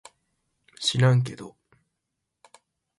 [0.79, 1.55] しらんけど